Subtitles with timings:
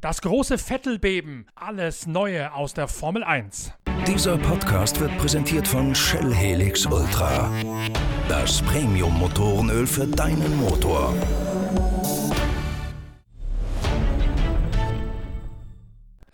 [0.00, 1.46] Das große Vettelbeben.
[1.54, 3.72] Alles Neue aus der Formel 1.
[4.06, 7.50] Dieser Podcast wird präsentiert von Shell Helix Ultra.
[8.28, 11.14] Das Premium-Motorenöl für deinen Motor.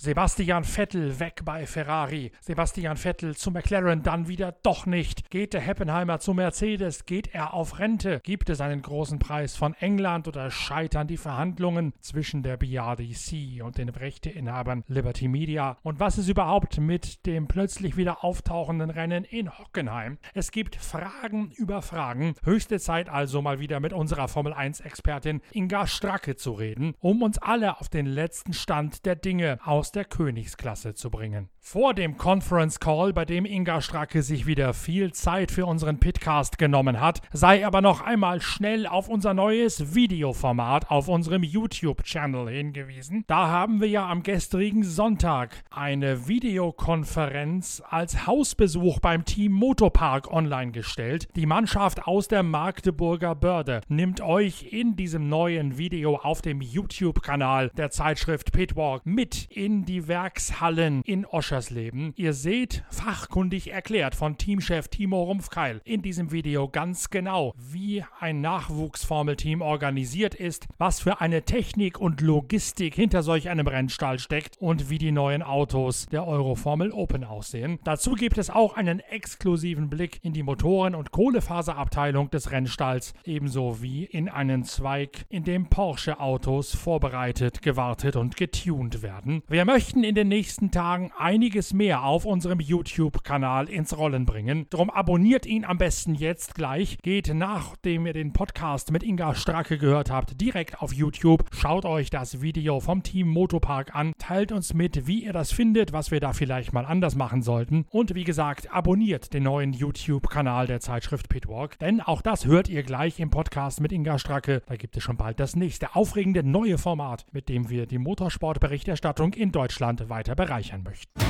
[0.01, 2.31] Sebastian Vettel weg bei Ferrari.
[2.41, 5.29] Sebastian Vettel zu McLaren dann wieder doch nicht.
[5.29, 7.05] Geht der Heppenheimer zu Mercedes?
[7.05, 8.21] Geht er auf Rente?
[8.23, 13.77] Gibt es einen großen Preis von England oder scheitern die Verhandlungen zwischen der BRDC und
[13.77, 15.77] den Rechteinhabern Liberty Media?
[15.83, 20.19] Und was ist überhaupt mit dem plötzlich wieder auftauchenden Rennen in Hockenheim?
[20.33, 22.37] Es gibt Fragen über Fragen.
[22.45, 27.21] Höchste Zeit also mal wieder mit unserer Formel 1 Expertin Inga Stracke zu reden, um
[27.21, 31.49] uns alle auf den letzten Stand der Dinge aus aus der Königsklasse zu bringen.
[31.71, 36.57] Vor dem Conference Call, bei dem Inga Stracke sich wieder viel Zeit für unseren Pitcast
[36.57, 43.25] genommen hat, sei aber noch einmal schnell auf unser neues Videoformat auf unserem YouTube-Channel hingewiesen.
[43.27, 50.73] Da haben wir ja am gestrigen Sonntag eine Videokonferenz als Hausbesuch beim Team Motopark online
[50.73, 51.29] gestellt.
[51.37, 57.69] Die Mannschaft aus der Magdeburger Börde nimmt euch in diesem neuen Video auf dem YouTube-Kanal
[57.77, 61.27] der Zeitschrift Pitwalk mit in die Werkshallen in
[61.59, 62.13] Oschersleben.
[62.17, 68.41] Ihr seht, fachkundig erklärt von Teamchef Timo Rumpfkeil in diesem Video ganz genau, wie ein
[68.41, 74.89] Nachwuchsformelteam organisiert ist, was für eine Technik und Logistik hinter solch einem Rennstall steckt und
[74.89, 77.81] wie die neuen Autos der Euroformel Open aussehen.
[77.83, 83.83] Dazu gibt es auch einen exklusiven Blick in die Motoren- und Kohlefaserabteilung des Rennstalls, ebenso
[83.83, 89.43] wie in einen Zweig, in dem Porsche-Autos vorbereitet, gewartet und getuned werden.
[89.49, 94.67] Wir möchten in den nächsten Tagen einiges mehr auf unserem YouTube-Kanal ins Rollen bringen.
[94.71, 96.99] Darum abonniert ihn am besten jetzt gleich.
[97.01, 101.45] Geht nachdem ihr den Podcast mit Inga Stracke gehört habt, direkt auf YouTube.
[101.53, 104.15] Schaut euch das Video vom Team Motopark an.
[104.19, 107.87] Teilt uns mit, wie ihr das findet, was wir da vielleicht mal anders machen sollten.
[107.89, 111.79] Und wie gesagt, abonniert den neuen YouTube-Kanal der Zeitschrift Pitwalk.
[111.79, 114.63] Denn auch das hört ihr gleich im Podcast mit Inga Stracke.
[114.67, 119.35] Da gibt es schon bald das nächste aufregende neue Format, mit dem wir die Motorsportberichterstattung
[119.35, 121.28] in Deutschland weiter bereichern möchten.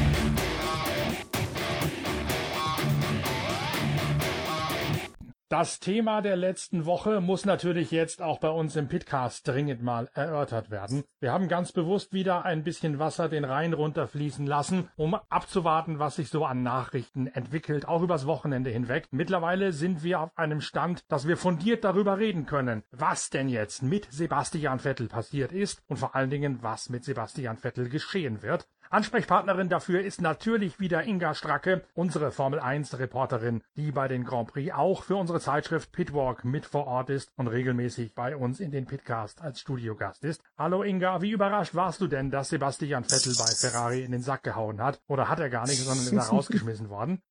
[5.50, 10.10] Das Thema der letzten Woche muss natürlich jetzt auch bei uns im Pitcast dringend mal
[10.12, 11.04] erörtert werden.
[11.20, 16.16] Wir haben ganz bewusst wieder ein bisschen Wasser den Rhein runterfließen lassen, um abzuwarten, was
[16.16, 19.08] sich so an Nachrichten entwickelt, auch übers Wochenende hinweg.
[19.10, 23.82] Mittlerweile sind wir auf einem Stand, dass wir fundiert darüber reden können, was denn jetzt
[23.82, 28.69] mit Sebastian Vettel passiert ist und vor allen Dingen, was mit Sebastian Vettel geschehen wird.
[28.91, 34.49] Ansprechpartnerin dafür ist natürlich wieder Inga Stracke, unsere Formel 1 Reporterin, die bei den Grand
[34.49, 38.71] Prix auch für unsere Zeitschrift Pitwalk mit vor Ort ist und regelmäßig bei uns in
[38.71, 40.41] den Pitcast als Studiogast ist.
[40.56, 44.43] Hallo Inga, wie überrascht warst du denn, dass Sebastian Vettel bei Ferrari in den Sack
[44.43, 45.03] gehauen hat?
[45.06, 47.22] Oder hat er gar nicht, sondern ist er rausgeschmissen worden?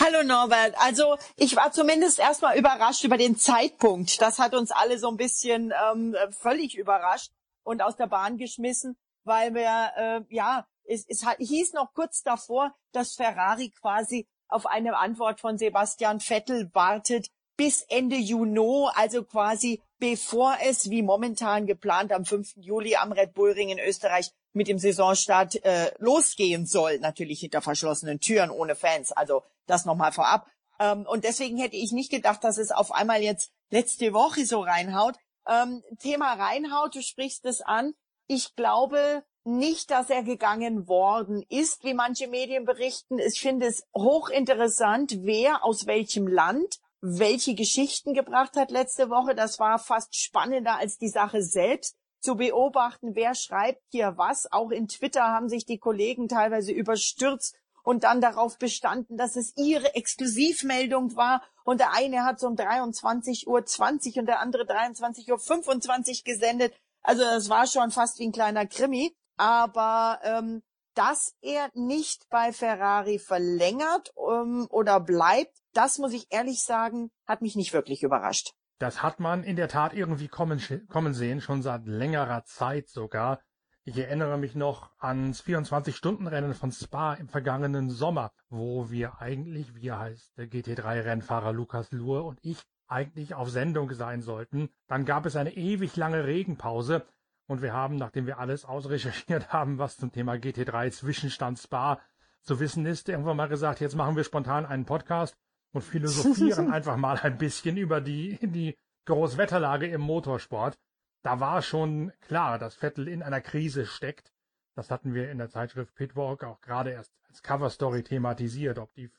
[0.00, 0.74] Hallo Norbert.
[0.78, 4.20] Also ich war zumindest erstmal überrascht über den Zeitpunkt.
[4.20, 7.30] Das hat uns alle so ein bisschen ähm, völlig überrascht
[7.62, 12.74] und aus der Bahn geschmissen, weil wir äh, ja es, es hieß noch kurz davor,
[12.92, 19.80] dass Ferrari quasi auf eine Antwort von Sebastian Vettel wartet bis Ende Juni, also quasi
[19.98, 22.56] bevor es wie momentan geplant am 5.
[22.56, 26.98] Juli am Red Bull Ring in Österreich mit dem Saisonstart äh, losgehen soll.
[26.98, 29.12] Natürlich hinter verschlossenen Türen, ohne Fans.
[29.12, 30.46] Also das nochmal vorab.
[30.78, 34.60] Ähm, und deswegen hätte ich nicht gedacht, dass es auf einmal jetzt letzte Woche so
[34.60, 35.16] reinhaut.
[35.48, 37.94] Ähm, Thema reinhaut, du sprichst es an.
[38.26, 43.18] Ich glaube, nicht, dass er gegangen worden ist, wie manche Medien berichten.
[43.18, 49.34] Ich finde es hochinteressant, wer aus welchem Land welche Geschichten gebracht hat letzte Woche.
[49.34, 54.50] Das war fast spannender als die Sache selbst zu beobachten, wer schreibt hier was.
[54.50, 57.54] Auch in Twitter haben sich die Kollegen teilweise überstürzt
[57.84, 61.42] und dann darauf bestanden, dass es ihre Exklusivmeldung war.
[61.64, 66.74] Und der eine hat so um 23.20 Uhr und der andere 23.25 Uhr gesendet.
[67.02, 70.62] Also das war schon fast wie ein kleiner Krimi aber ähm,
[70.94, 77.42] dass er nicht bei Ferrari verlängert ähm, oder bleibt, das muss ich ehrlich sagen, hat
[77.42, 78.52] mich nicht wirklich überrascht.
[78.78, 83.40] Das hat man in der Tat irgendwie kommen, kommen sehen, schon seit längerer Zeit sogar.
[83.84, 89.92] Ich erinnere mich noch ans 24-Stunden-Rennen von Spa im vergangenen Sommer, wo wir eigentlich, wie
[89.92, 94.70] heißt der GT3-Rennfahrer Lukas Luhr und ich, eigentlich auf Sendung sein sollten.
[94.88, 97.06] Dann gab es eine ewig lange Regenpause
[97.46, 102.00] und wir haben, nachdem wir alles ausrecherchiert haben, was zum Thema GT3 Zwischenstand Spa
[102.42, 105.36] zu wissen ist, irgendwann mal gesagt, jetzt machen wir spontan einen Podcast
[105.72, 108.76] und philosophieren einfach mal ein bisschen über die, die
[109.06, 110.78] Großwetterlage im Motorsport.
[111.22, 114.32] da war schon klar, dass Vettel in einer Krise steckt.
[114.74, 119.10] Das hatten wir in der Zeitschrift Pitwalk auch gerade erst als Coverstory thematisiert, ob die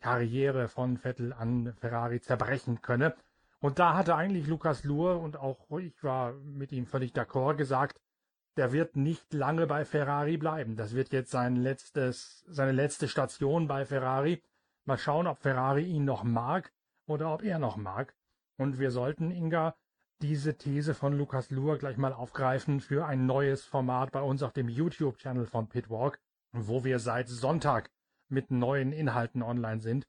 [0.00, 3.16] Karriere von Vettel an Ferrari zerbrechen könne.
[3.60, 8.00] Und da hatte eigentlich Lukas Luhr und auch ich war mit ihm völlig d'accord gesagt,
[8.56, 10.76] der wird nicht lange bei Ferrari bleiben.
[10.76, 14.42] Das wird jetzt sein letztes, seine letzte Station bei Ferrari.
[14.84, 16.72] Mal schauen, ob Ferrari ihn noch mag
[17.06, 18.16] oder ob er noch mag.
[18.56, 19.76] Und wir sollten, Inga,
[20.20, 24.52] diese These von Lukas Luhr gleich mal aufgreifen für ein neues Format bei uns auf
[24.52, 26.18] dem YouTube-Channel von Pitwalk,
[26.52, 27.90] wo wir seit Sonntag
[28.28, 30.08] mit neuen Inhalten online sind.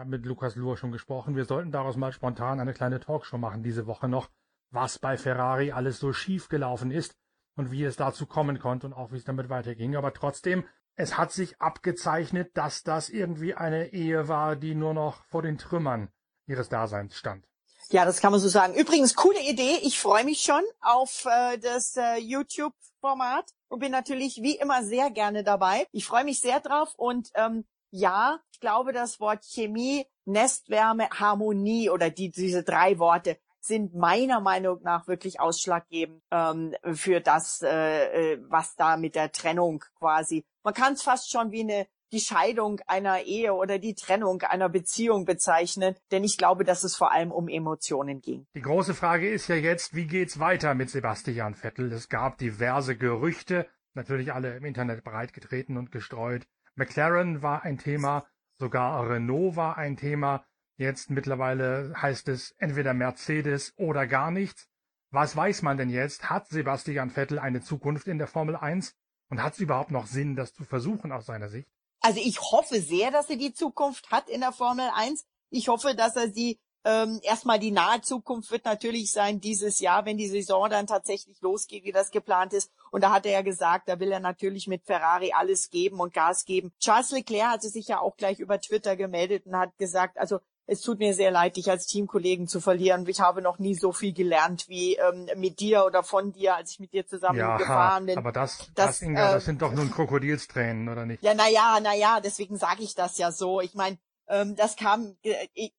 [0.00, 1.36] Habe mit Lukas Luhr schon gesprochen.
[1.36, 4.30] Wir sollten daraus mal spontan eine kleine Talkshow machen diese Woche noch,
[4.70, 7.18] was bei Ferrari alles so schief gelaufen ist
[7.54, 9.96] und wie es dazu kommen konnte und auch wie es damit weiterging.
[9.96, 10.64] Aber trotzdem,
[10.94, 15.58] es hat sich abgezeichnet, dass das irgendwie eine Ehe war, die nur noch vor den
[15.58, 16.08] Trümmern
[16.46, 17.44] ihres Daseins stand.
[17.90, 18.72] Ja, das kann man so sagen.
[18.72, 19.80] Übrigens, coole Idee.
[19.82, 25.10] Ich freue mich schon auf äh, das äh, YouTube-Format und bin natürlich wie immer sehr
[25.10, 25.86] gerne dabei.
[25.92, 31.90] Ich freue mich sehr drauf und ähm, ja, ich glaube, das Wort Chemie, Nestwärme, Harmonie
[31.90, 38.32] oder die, diese drei Worte sind meiner Meinung nach wirklich ausschlaggebend ähm, für das, äh,
[38.32, 40.44] äh was da mit der Trennung quasi.
[40.62, 44.68] Man kann es fast schon wie eine die Scheidung einer Ehe oder die Trennung einer
[44.68, 48.46] Beziehung bezeichnen, denn ich glaube, dass es vor allem um Emotionen ging.
[48.54, 51.92] Die große Frage ist ja jetzt, wie geht's weiter mit Sebastian Vettel?
[51.92, 56.46] Es gab diverse Gerüchte, natürlich alle im Internet breitgetreten und gestreut.
[56.80, 58.24] McLaren war ein Thema,
[58.58, 60.46] sogar Renault war ein Thema.
[60.78, 64.66] Jetzt mittlerweile heißt es entweder Mercedes oder gar nichts.
[65.10, 66.30] Was weiß man denn jetzt?
[66.30, 68.96] Hat Sebastian Vettel eine Zukunft in der Formel 1?
[69.28, 71.68] Und hat es überhaupt noch Sinn, das zu versuchen aus seiner Sicht?
[72.00, 75.26] Also ich hoffe sehr, dass er die Zukunft hat in der Formel 1.
[75.50, 80.06] Ich hoffe, dass er sie ähm, erstmal die nahe Zukunft wird natürlich sein dieses Jahr,
[80.06, 82.72] wenn die Saison dann tatsächlich losgeht, wie das geplant ist.
[82.90, 86.12] Und da hat er ja gesagt, da will er natürlich mit Ferrari alles geben und
[86.12, 86.72] Gas geben.
[86.80, 90.82] Charles Leclerc hatte sich ja auch gleich über Twitter gemeldet und hat gesagt, also es
[90.82, 93.04] tut mir sehr leid, dich als Teamkollegen zu verlieren.
[93.08, 96.70] Ich habe noch nie so viel gelernt wie ähm, mit dir oder von dir, als
[96.72, 98.16] ich mit dir zusammen ja, gefahren bin.
[98.16, 101.24] Aber das, das, das, Inga, äh, das sind doch nun Krokodilstränen, oder nicht?
[101.24, 103.60] Ja, na ja, na ja, deswegen sage ich das ja so.
[103.60, 103.98] Ich meine,
[104.28, 105.16] ähm, das kam.
[105.22, 105.70] Äh,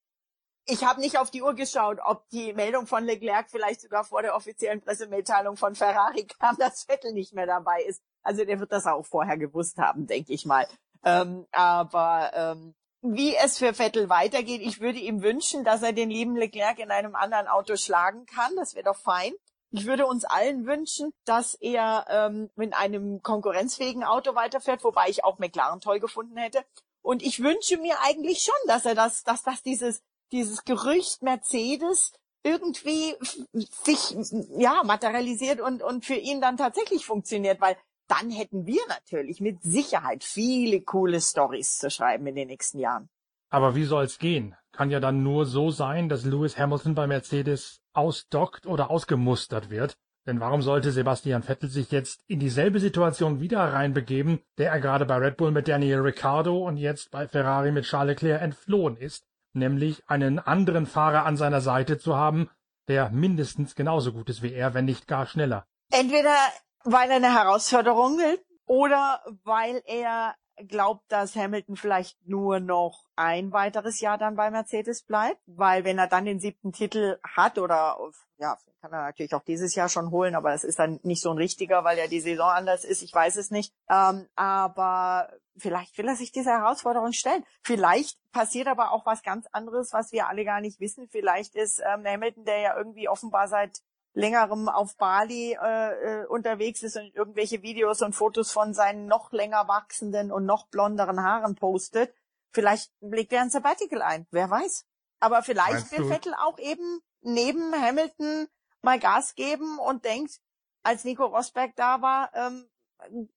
[0.65, 4.21] ich, habe nicht auf die Uhr geschaut, ob die Meldung von Leclerc vielleicht sogar vor
[4.21, 8.01] der offiziellen Pressemitteilung von Ferrari kam, dass Vettel nicht mehr dabei ist.
[8.23, 10.67] Also der wird das auch vorher gewusst haben, denke ich mal.
[11.03, 14.61] Ähm, aber ähm, wie es für Vettel weitergeht.
[14.61, 18.55] Ich würde ihm wünschen, dass er den lieben Leclerc in einem anderen Auto schlagen kann.
[18.55, 19.33] Das wäre doch fein.
[19.71, 25.23] Ich würde uns allen wünschen, dass er ähm, in einem konkurrenzfähigen Auto weiterfährt, wobei ich
[25.23, 26.63] auch McLaren toll gefunden hätte.
[27.01, 32.13] Und ich wünsche mir eigentlich schon, dass er das, dass das dieses, dieses Gerücht Mercedes
[32.43, 33.15] irgendwie
[33.53, 34.15] sich,
[34.57, 39.61] ja, materialisiert und, und für ihn dann tatsächlich funktioniert, weil dann hätten wir natürlich mit
[39.61, 43.09] Sicherheit viele coole Stories zu schreiben in den nächsten Jahren.
[43.49, 44.55] Aber wie soll's gehen?
[44.71, 49.97] Kann ja dann nur so sein, dass Lewis Hamilton bei Mercedes ausdockt oder ausgemustert wird.
[50.25, 55.05] Denn warum sollte Sebastian Vettel sich jetzt in dieselbe Situation wieder reinbegeben, der er gerade
[55.05, 59.25] bei Red Bull mit Daniel Ricciardo und jetzt bei Ferrari mit Charles Leclerc entflohen ist,
[59.53, 62.49] nämlich einen anderen Fahrer an seiner Seite zu haben,
[62.87, 65.65] der mindestens genauso gut ist wie er, wenn nicht gar schneller.
[65.91, 66.35] Entweder
[66.83, 70.35] weil er eine Herausforderung will oder weil er
[70.67, 75.97] glaubt, dass Hamilton vielleicht nur noch ein weiteres Jahr dann bei Mercedes bleibt, weil wenn
[75.97, 77.97] er dann den siebten Titel hat oder
[78.37, 81.29] ja, kann er natürlich auch dieses Jahr schon holen, aber das ist dann nicht so
[81.29, 83.73] ein richtiger, weil ja die Saison anders ist, ich weiß es nicht.
[83.89, 87.45] Ähm, aber vielleicht will er sich dieser Herausforderung stellen.
[87.63, 91.07] Vielleicht passiert aber auch was ganz anderes, was wir alle gar nicht wissen.
[91.09, 93.81] Vielleicht ist ähm, Hamilton, der ja irgendwie offenbar seit
[94.13, 99.31] längerem auf Bali äh, äh, unterwegs ist und irgendwelche Videos und Fotos von seinen noch
[99.31, 102.13] länger wachsenden und noch blonderen Haaren postet.
[102.51, 104.85] Vielleicht legt er ein Sabbatical ein, wer weiß.
[105.19, 108.47] Aber vielleicht will Vettel auch eben neben Hamilton
[108.81, 110.39] mal Gas geben und denkt,
[110.83, 112.67] als Nico Rosberg da war, ähm,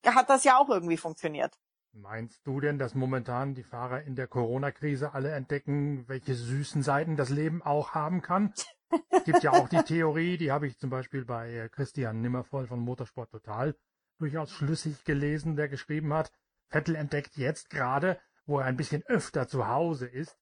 [0.07, 1.55] hat das ja auch irgendwie funktioniert.
[1.93, 7.17] Meinst du denn, dass momentan die Fahrer in der Corona-Krise alle entdecken, welche süßen Seiten
[7.17, 8.53] das Leben auch haben kann?
[9.11, 12.67] Es gibt ja auch die Theorie, die habe ich zum Beispiel bei äh, Christian Nimmervoll
[12.67, 13.75] von Motorsport Total
[14.19, 16.33] durchaus schlüssig gelesen, der geschrieben hat,
[16.69, 20.39] Vettel entdeckt jetzt gerade, wo er ein bisschen öfter zu Hause ist,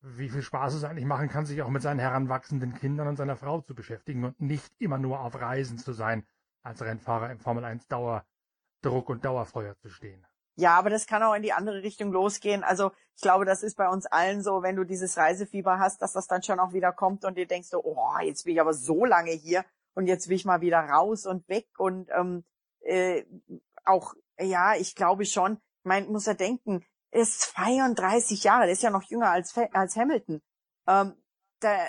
[0.00, 3.36] wie viel Spaß es eigentlich machen kann, sich auch mit seinen heranwachsenden Kindern und seiner
[3.36, 6.26] Frau zu beschäftigen und nicht immer nur auf Reisen zu sein,
[6.62, 10.26] als Rennfahrer im Formel 1 Dauerdruck und Dauerfeuer zu stehen.
[10.56, 12.62] Ja, aber das kann auch in die andere Richtung losgehen.
[12.62, 16.12] Also ich glaube, das ist bei uns allen so, wenn du dieses Reisefieber hast, dass
[16.12, 18.74] das dann schon auch wieder kommt und dir denkst, du, oh, jetzt bin ich aber
[18.74, 22.44] so lange hier und jetzt will ich mal wieder raus und weg und ähm,
[22.80, 23.24] äh,
[23.84, 28.90] auch, ja, ich glaube schon, man muss ja denken, ist 32 Jahre, der ist ja
[28.90, 30.40] noch jünger als, als Hamilton.
[30.86, 31.14] Ähm,
[31.60, 31.88] da,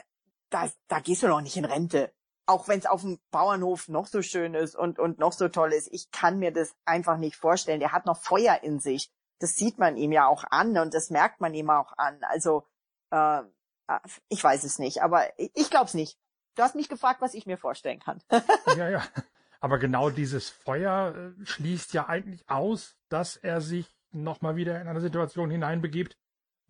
[0.50, 2.14] da, da gehst du noch nicht in Rente.
[2.46, 5.72] Auch wenn es auf dem Bauernhof noch so schön ist und, und noch so toll
[5.72, 5.88] ist.
[5.92, 7.80] Ich kann mir das einfach nicht vorstellen.
[7.80, 9.12] Der hat noch Feuer in sich.
[9.40, 12.20] Das sieht man ihm ja auch an und das merkt man ihm auch an.
[12.24, 12.66] Also
[13.12, 13.42] äh,
[14.30, 16.18] ich weiß es nicht, aber ich glaube es nicht.
[16.56, 18.22] Du hast mich gefragt, was ich mir vorstellen kann.
[18.78, 19.04] ja, ja.
[19.60, 24.88] Aber genau dieses Feuer äh, schließt ja eigentlich aus, dass er sich nochmal wieder in
[24.88, 26.18] eine Situation hineinbegibt,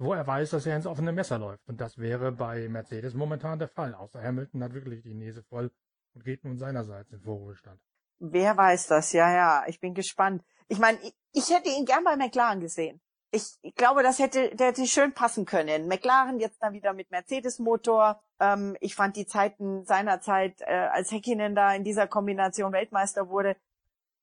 [0.04, 1.68] wo er weiß, dass er ins offene Messer läuft.
[1.68, 3.94] Und das wäre bei Mercedes momentan der Fall.
[3.94, 5.72] Außer Hamilton hat wirklich die Nese voll
[6.14, 7.80] und geht nun seinerseits in Vorruhestand.
[8.20, 9.12] Wer weiß das?
[9.14, 10.44] Ja, ja, ich bin gespannt.
[10.68, 13.02] Ich meine, ich, ich hätte ihn gern bei McLaren gesehen.
[13.32, 15.88] Ich, ich glaube, das hätte, der hätte schön passen können.
[15.88, 18.22] McLaren jetzt dann wieder mit Mercedes-Motor.
[18.40, 23.30] Ähm, ich fand die Zeiten seiner Zeit, äh, als Häkkinen da in dieser Kombination Weltmeister
[23.30, 23.58] wurde,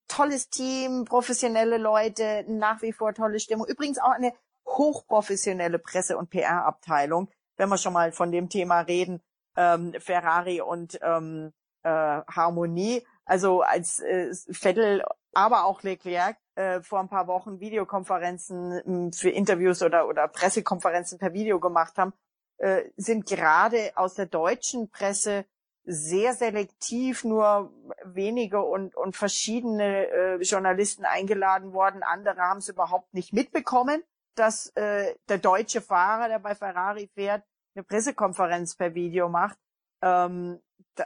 [0.06, 3.66] tolles Team, professionelle Leute, nach wie vor tolle Stimmung.
[3.66, 4.32] Übrigens auch eine
[4.78, 9.22] hochprofessionelle Presse- und PR-Abteilung, wenn wir schon mal von dem Thema reden,
[9.56, 13.06] ähm, Ferrari und ähm, äh, Harmonie.
[13.24, 19.30] Also als äh, Vettel, aber auch Leclerc äh, vor ein paar Wochen Videokonferenzen äh, für
[19.30, 22.12] Interviews oder, oder Pressekonferenzen per Video gemacht haben,
[22.58, 25.44] äh, sind gerade aus der deutschen Presse
[25.84, 27.72] sehr selektiv nur
[28.04, 32.02] wenige und, und verschiedene äh, Journalisten eingeladen worden.
[32.02, 34.02] Andere haben es überhaupt nicht mitbekommen,
[34.34, 37.44] dass äh, der deutsche Fahrer, der bei Ferrari fährt,
[37.74, 39.58] eine Pressekonferenz per Video macht.
[40.02, 40.60] Ähm,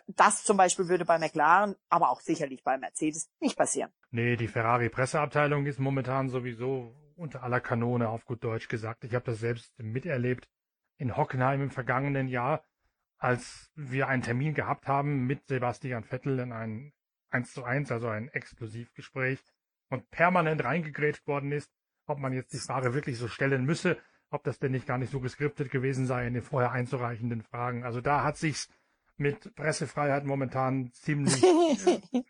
[0.06, 3.92] das zum Beispiel würde bei McLaren, aber auch sicherlich bei Mercedes nicht passieren.
[4.10, 9.04] Nee, die Ferrari-Presseabteilung ist momentan sowieso unter aller Kanone, auf gut Deutsch gesagt.
[9.04, 10.48] Ich habe das selbst miterlebt
[10.96, 12.64] in Hockenheim im vergangenen Jahr
[13.24, 16.92] als wir einen Termin gehabt haben mit Sebastian Vettel in ein
[17.30, 19.40] 1 zu 1, also ein Exklusivgespräch
[19.88, 21.72] und permanent reingegrätscht worden ist,
[22.06, 23.99] ob man jetzt die Frage wirklich so stellen müsse,
[24.30, 27.84] ob das denn nicht gar nicht so geskriptet gewesen sei in den vorher einzureichenden Fragen.
[27.84, 28.68] Also da hat sich's
[29.16, 31.40] mit Pressefreiheit momentan ziemlich.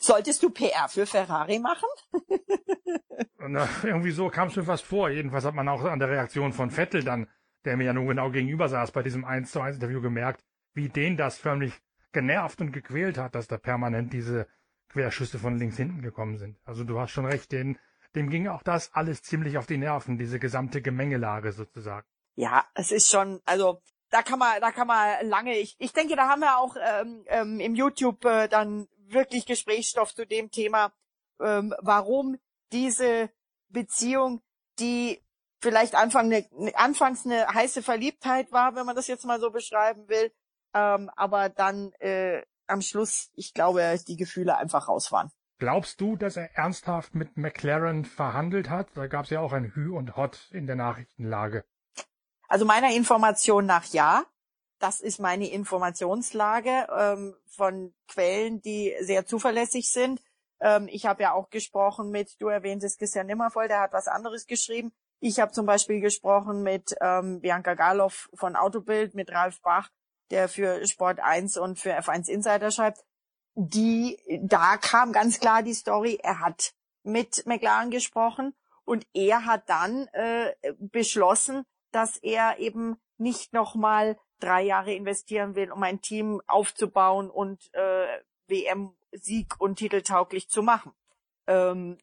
[0.00, 1.88] Solltest du PR für Ferrari machen?
[3.38, 5.10] Na, irgendwie so kam es mir fast vor.
[5.10, 7.28] Jedenfalls hat man auch an der Reaktion von Vettel dann
[7.64, 10.44] der mir ja nun genau gegenüber saß bei diesem 1 zu 1 Interview gemerkt,
[10.74, 11.80] wie den das förmlich
[12.12, 14.46] genervt und gequält hat, dass da permanent diese
[14.88, 16.58] Querschüsse von links hinten gekommen sind.
[16.64, 17.78] Also du hast schon recht, den,
[18.14, 22.06] dem ging auch das alles ziemlich auf die Nerven, diese gesamte Gemengelage sozusagen.
[22.34, 26.16] Ja, es ist schon, also da kann man, da kann man lange, ich, ich denke,
[26.16, 30.92] da haben wir auch ähm, ähm, im YouTube äh, dann wirklich Gesprächsstoff zu dem Thema,
[31.40, 32.38] ähm, warum
[32.72, 33.30] diese
[33.68, 34.42] Beziehung,
[34.78, 35.20] die
[35.60, 40.08] vielleicht Anfang eine, anfangs eine heiße Verliebtheit war, wenn man das jetzt mal so beschreiben
[40.08, 40.32] will,
[40.74, 45.30] ähm, aber dann äh, am Schluss, ich glaube, die Gefühle einfach raus waren.
[45.62, 48.88] Glaubst du, dass er ernsthaft mit McLaren verhandelt hat?
[48.96, 51.64] Da gab es ja auch ein Hü und Hot in der Nachrichtenlage.
[52.48, 54.24] Also meiner Information nach ja.
[54.80, 60.20] Das ist meine Informationslage ähm, von Quellen, die sehr zuverlässig sind.
[60.58, 64.48] Ähm, ich habe ja auch gesprochen mit, du erwähntest Christian Nimmervoll, der hat was anderes
[64.48, 64.90] geschrieben.
[65.20, 69.90] Ich habe zum Beispiel gesprochen mit ähm, Bianca Galoff von Autobild, mit Ralf Bach,
[70.32, 73.04] der für Sport 1 und für F1 Insider schreibt.
[73.54, 78.54] Die, da kam ganz klar die Story, er hat mit McLaren gesprochen
[78.84, 85.70] und er hat dann äh, beschlossen, dass er eben nicht nochmal drei Jahre investieren will,
[85.70, 88.06] um ein Team aufzubauen und äh,
[88.48, 90.92] WM-Sieg und titeltauglich zu machen.
[91.46, 91.98] Ähm,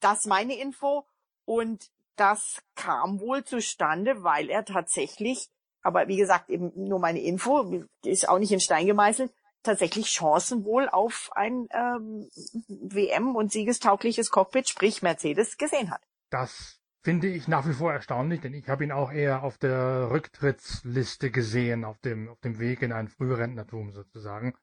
[0.00, 1.04] das meine Info.
[1.44, 5.48] Und das kam wohl zustande, weil er tatsächlich,
[5.82, 10.64] aber wie gesagt, eben nur meine Info, ist auch nicht in Stein gemeißelt, tatsächlich Chancen
[10.64, 12.28] wohl auf ein ähm,
[12.68, 16.02] WM- und siegestaugliches Cockpit, sprich Mercedes, gesehen hat.
[16.30, 20.10] Das finde ich nach wie vor erstaunlich, denn ich habe ihn auch eher auf der
[20.10, 24.54] Rücktrittsliste gesehen, auf dem, auf dem Weg in ein Frührentnertum sozusagen.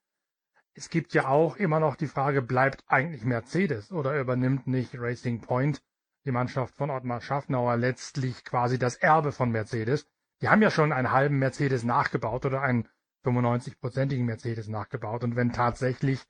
[0.73, 5.41] Es gibt ja auch immer noch die Frage, bleibt eigentlich Mercedes oder übernimmt nicht Racing
[5.41, 5.81] Point
[6.25, 10.07] die Mannschaft von Ottmar Schaffnauer letztlich quasi das Erbe von Mercedes.
[10.41, 12.89] Die haben ja schon einen halben Mercedes nachgebaut oder einen
[13.25, 15.23] 95-prozentigen Mercedes nachgebaut.
[15.23, 16.21] Und wenn tatsächlich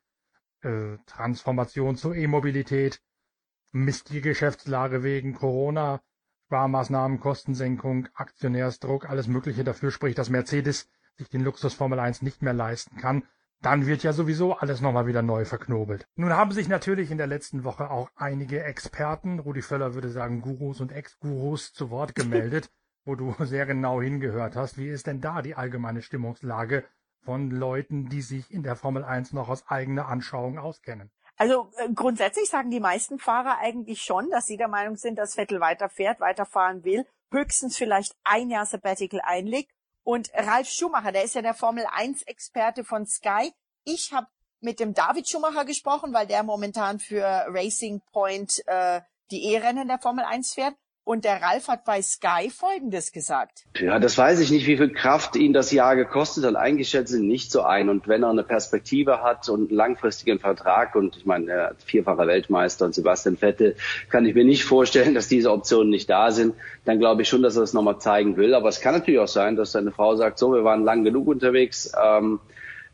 [0.62, 3.02] äh, Transformation zur E-Mobilität,
[3.72, 6.02] mistige Geschäftslage wegen Corona,
[6.46, 12.42] Sparmaßnahmen, Kostensenkung, Aktionärsdruck, alles Mögliche dafür spricht, dass Mercedes sich den Luxus Formel 1 nicht
[12.42, 13.24] mehr leisten kann,
[13.62, 16.08] dann wird ja sowieso alles nochmal wieder neu verknobelt.
[16.16, 20.42] Nun haben sich natürlich in der letzten Woche auch einige Experten, Rudi Völler würde sagen
[20.42, 22.70] Gurus und Ex-Gurus, zu Wort gemeldet,
[23.06, 24.78] wo du sehr genau hingehört hast.
[24.78, 26.84] Wie ist denn da die allgemeine Stimmungslage
[27.26, 31.12] von Leuten, die sich in der Formel 1 noch aus eigener Anschauung auskennen.
[31.38, 35.36] Also äh, grundsätzlich sagen die meisten Fahrer eigentlich schon, dass sie der Meinung sind, dass
[35.36, 39.72] Vettel weiterfährt, weiterfahren will, höchstens vielleicht ein Jahr Sabbatical einlegt.
[40.04, 43.52] Und Ralf Schumacher, der ist ja der Formel 1 Experte von Sky.
[43.84, 44.28] Ich habe
[44.62, 50.00] mit dem David Schumacher gesprochen, weil der momentan für Racing Point äh, die E-Rennen der
[50.00, 50.76] Formel 1 fährt.
[51.06, 53.66] Und der Ralf hat bei Sky Folgendes gesagt.
[53.80, 56.56] Ja, das weiß ich nicht, wie viel Kraft ihn das Jahr gekostet hat.
[56.56, 57.90] Eingeschätzt sind nicht so ein.
[57.90, 61.84] Und wenn er eine Perspektive hat und einen langfristigen Vertrag, und ich meine, er hat
[61.84, 63.76] vierfacher Weltmeister und Sebastian Vettel,
[64.10, 66.56] kann ich mir nicht vorstellen, dass diese Optionen nicht da sind.
[66.86, 68.56] Dann glaube ich schon, dass er das nochmal zeigen will.
[68.56, 71.28] Aber es kann natürlich auch sein, dass seine Frau sagt, so, wir waren lang genug
[71.28, 71.92] unterwegs.
[72.04, 72.40] Ähm,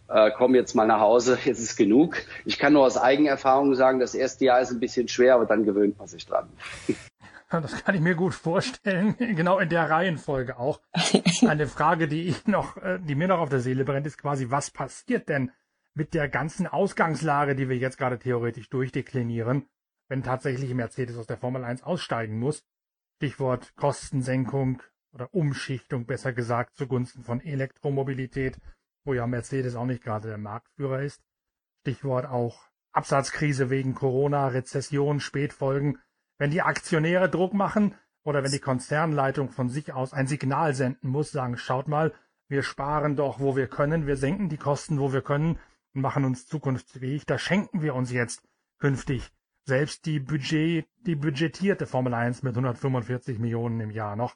[0.10, 2.18] äh, komm jetzt mal nach Hause, jetzt ist genug.
[2.44, 5.64] Ich kann nur aus Eigenerfahrung sagen, das erste Jahr ist ein bisschen schwer, aber dann
[5.64, 6.50] gewöhnt man sich dran.
[7.62, 10.82] Das kann ich mir gut vorstellen, genau in der Reihenfolge auch.
[11.48, 14.50] Eine Frage, die ich noch, äh, die mir noch auf der Seele brennt, ist quasi,
[14.50, 15.52] was passiert denn
[15.94, 19.68] mit der ganzen Ausgangslage, die wir jetzt gerade theoretisch durchdeklinieren,
[20.08, 22.64] wenn tatsächlich Mercedes aus der Formel 1 aussteigen muss?
[23.18, 24.82] Stichwort Kostensenkung
[25.14, 28.58] oder Umschichtung, besser gesagt, zugunsten von Elektromobilität,
[29.04, 31.22] wo ja Mercedes auch nicht gerade der Marktführer ist.
[31.82, 36.00] Stichwort auch Absatzkrise wegen Corona, Rezession, Spätfolgen
[36.42, 37.94] wenn die Aktionäre Druck machen
[38.24, 42.16] oder wenn die Konzernleitung von sich aus ein Signal senden muss, sagen, schaut mal,
[42.48, 45.60] wir sparen doch, wo wir können, wir senken die Kosten, wo wir können
[45.94, 49.32] und machen uns zukunftsfähig, da schenken wir uns jetzt künftig
[49.68, 54.36] selbst die Budget, die budgetierte Formel 1 mit 145 Millionen im Jahr noch.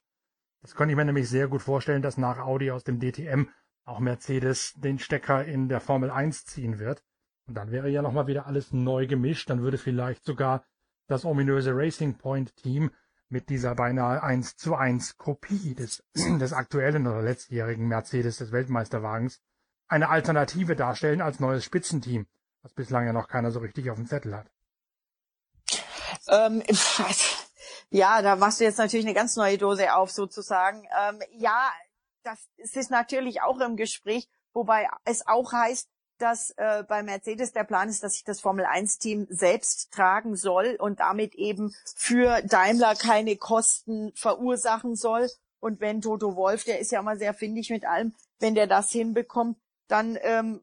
[0.62, 3.48] Das könnte ich mir nämlich sehr gut vorstellen, dass nach Audi aus dem DTM
[3.84, 7.04] auch Mercedes den Stecker in der Formel 1 ziehen wird.
[7.48, 10.64] Und dann wäre ja nochmal wieder alles neu gemischt, dann würde vielleicht sogar
[11.08, 12.92] das ominöse Racing Point Team
[13.30, 19.42] mit dieser beinahe 1 zu 1 Kopie des, des aktuellen oder letztjährigen Mercedes des Weltmeisterwagens
[19.88, 22.28] eine Alternative darstellen als neues Spitzenteam,
[22.62, 24.50] was bislang ja noch keiner so richtig auf dem Zettel hat.
[26.28, 26.64] Ähm,
[27.90, 30.88] ja, da machst du jetzt natürlich eine ganz neue Dose auf sozusagen.
[31.00, 31.72] Ähm, ja,
[32.24, 37.64] das ist natürlich auch im Gespräch, wobei es auch heißt, dass äh, bei Mercedes der
[37.64, 42.42] Plan ist, dass sich das Formel 1 Team selbst tragen soll und damit eben für
[42.44, 45.30] Daimler keine Kosten verursachen soll.
[45.60, 48.92] Und wenn Toto Wolf, der ist ja immer sehr findig mit allem, wenn der das
[48.92, 50.62] hinbekommt, dann ähm,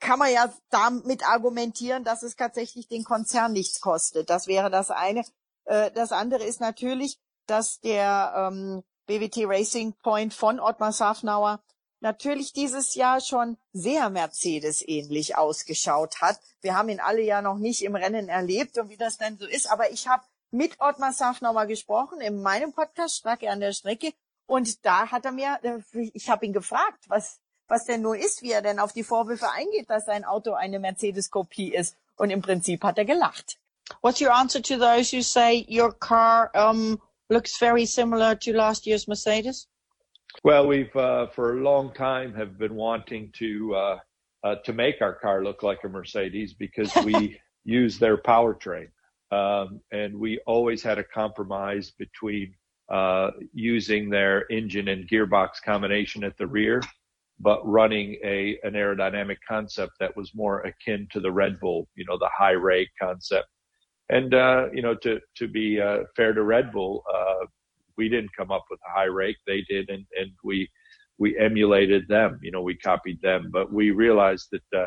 [0.00, 4.30] kann man ja damit argumentieren, dass es tatsächlich den Konzern nichts kostet.
[4.30, 5.24] Das wäre das eine.
[5.64, 11.60] Äh, das andere ist natürlich, dass der ähm, BWT Racing Point von Ottmar Safnauer
[12.00, 16.40] natürlich dieses Jahr schon sehr Mercedes-ähnlich ausgeschaut hat.
[16.60, 19.46] Wir haben ihn alle ja noch nicht im Rennen erlebt und wie das denn so
[19.46, 19.70] ist.
[19.70, 24.12] Aber ich habe mit Ottmar Safnauer gesprochen in meinem Podcast Stracke an der Strecke
[24.46, 25.78] und da hat er mir, äh,
[26.12, 29.48] ich habe ihn gefragt, was was denn nur ist, wie er denn auf die Vorwürfe
[29.50, 31.96] eingeht, dass sein Auto eine Mercedes-Kopie ist.
[32.16, 33.58] Und im Prinzip hat er gelacht.
[34.02, 38.86] What's your answer to those who say your car um, looks very similar to last
[38.86, 39.68] year's Mercedes?
[40.44, 43.98] Well, we've uh, for a long time have been wanting to uh,
[44.44, 48.88] uh, to make our car look like a Mercedes because we use their powertrain,
[49.32, 52.54] um, and we always had a compromise between
[52.90, 56.80] uh, using their engine and gearbox combination at the rear,
[57.38, 62.04] but running a an aerodynamic concept that was more akin to the Red Bull, you
[62.08, 63.48] know, the high rake concept.
[64.08, 67.04] And uh, you know, to to be uh, fair to Red Bull,
[67.96, 69.36] we didn't come up with a high rake.
[69.46, 70.68] They did, and, and we
[71.18, 72.38] we emulated them.
[72.42, 74.86] You know, we copied them, but we realized that uh,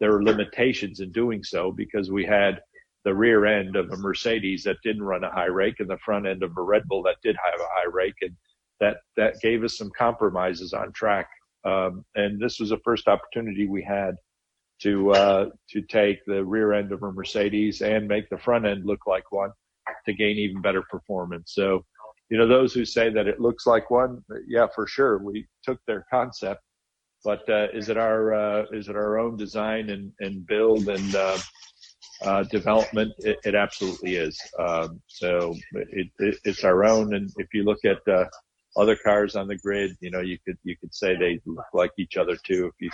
[0.00, 2.60] there were limitations in doing so because we had
[3.04, 6.26] the rear end of a Mercedes that didn't run a high rake and the front
[6.26, 8.34] end of a Red Bull that did have a high rake, and
[8.80, 11.28] that that gave us some compromises on track.
[11.64, 14.16] Um, and this was the first opportunity we had
[14.82, 18.84] to uh, to take the rear end of a Mercedes and make the front end
[18.84, 19.50] look like one
[20.06, 21.52] to gain even better performance.
[21.54, 21.84] So
[22.30, 25.78] you know, those who say that it looks like one, yeah, for sure, we took
[25.86, 26.62] their concept,
[27.22, 31.14] but uh, is it our uh, is it our own design and, and build and
[31.14, 31.38] uh,
[32.22, 33.12] uh development?
[33.18, 34.40] It, it, absolutely is.
[34.58, 38.24] Um, so it, it, it's our own, and if you look at uh,
[38.76, 41.92] other cars on the grid, you know, you could you could say they look like
[41.98, 42.66] each other too.
[42.66, 42.90] If you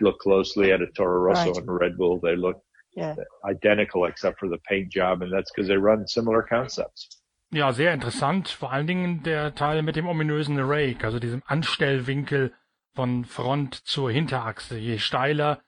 [0.00, 1.56] look closely at a Toro Rosso right.
[1.56, 2.60] and a Red Bull, they look
[2.94, 3.14] yeah.
[3.44, 7.17] identical except for the paint job, and that's because they run similar concepts.
[7.50, 8.48] Ja, sehr interessant.
[8.48, 12.52] Vor allen Dingen der Teil mit dem ominösen Rake, also diesem Anstellwinkel
[12.94, 14.76] von Front zur Hinterachse.
[14.76, 15.62] Je steiler,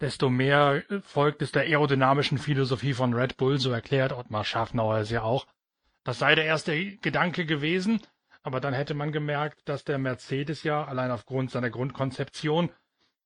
[0.00, 5.10] desto mehr folgt es der aerodynamischen Philosophie von Red Bull, so erklärt Ottmar Schaffnauer es
[5.10, 5.46] ja auch.
[6.04, 8.00] Das sei der erste Gedanke gewesen,
[8.42, 12.70] aber dann hätte man gemerkt, dass der Mercedes ja allein aufgrund seiner Grundkonzeption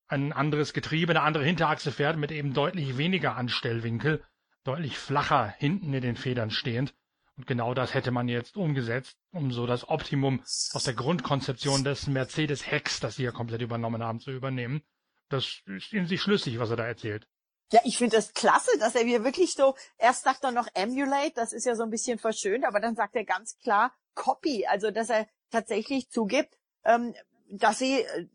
[0.08, 4.24] ein anderes Getriebe, eine andere Hinterachse fährt mit eben deutlich weniger Anstellwinkel,
[4.64, 6.94] deutlich flacher hinten in den Federn stehend.
[7.40, 12.07] Und genau das hätte man jetzt umgesetzt, um so das Optimum aus der Grundkonzeption des
[12.07, 14.83] Mercedes-Hecks, das sie ja komplett übernommen haben, zu übernehmen.
[15.31, 17.26] Das ist in sich schlüssig, was er da erzählt.
[17.72, 21.33] Ja, ich finde das klasse, dass er mir wirklich so, erst sagt er noch Emulate,
[21.35, 24.90] das ist ja so ein bisschen verschönt, aber dann sagt er ganz klar Copy, also
[24.90, 27.14] dass er tatsächlich zugibt, ähm,
[27.48, 28.26] dass sie äh,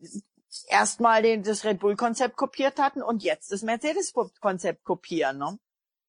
[0.66, 5.38] erstmal das Red Bull-Konzept kopiert hatten und jetzt das Mercedes-Konzept kopieren.
[5.38, 5.60] Ne?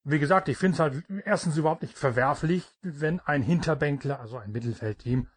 [0.10, 4.54] Wie gesagt, ich finde es halt erstens überhaupt nicht verwerflich, wenn ein Hinterbänkler, also ein
[4.54, 5.28] Mittelfeldteam,